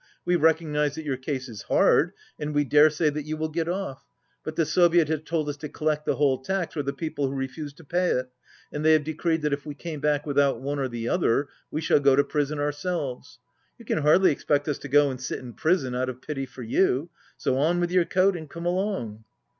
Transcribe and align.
We 0.25 0.35
recognize 0.35 0.95
that 0.95 1.05
your 1.05 1.15
case 1.15 1.47
is 1.47 1.61
hard, 1.61 2.13
and 2.39 2.55
we 2.55 2.63
dare 2.63 2.89
say 2.89 3.11
that 3.11 3.27
you 3.27 3.37
will 3.37 3.49
get 3.49 3.69
off. 3.69 4.03
But 4.43 4.55
the 4.55 4.65
Soviet 4.65 5.09
has 5.09 5.21
told 5.23 5.47
us 5.47 5.57
to 5.57 5.69
collect 5.69 6.05
the 6.07 6.15
whole 6.15 6.39
tax 6.39 6.75
or 6.75 6.81
the 6.81 6.91
people 6.91 7.27
who 7.27 7.35
refuse 7.35 7.71
to 7.73 7.83
pay 7.83 8.07
it, 8.07 8.27
and 8.73 8.83
they 8.83 8.93
have 8.93 9.03
decreed 9.03 9.43
that 9.43 9.53
if 9.53 9.63
we 9.63 9.75
came 9.75 9.99
back 9.99 10.25
without 10.25 10.59
one 10.59 10.79
or 10.79 10.87
the 10.87 11.07
other, 11.07 11.49
we 11.69 11.81
shall 11.81 11.99
go 11.99 12.15
to 12.15 12.23
prison 12.23 12.57
ourselves. 12.57 13.37
You 13.77 13.85
can 13.85 13.99
hardly 13.99 14.31
expect 14.31 14.67
us 14.67 14.79
to 14.79 14.87
go 14.87 15.11
and 15.11 15.21
sit 15.21 15.37
in 15.37 15.53
prison 15.53 15.93
out 15.93 16.09
of 16.09 16.19
pity 16.23 16.47
for 16.47 16.63
you. 16.63 17.11
So 17.37 17.59
on 17.59 17.79
with 17.79 17.91
your 17.91 18.05
coat 18.05 18.35
and 18.35 18.49
come 18.49 18.65
along." 18.65 19.23